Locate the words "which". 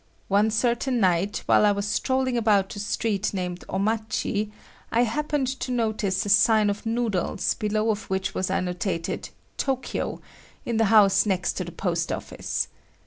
8.09-8.33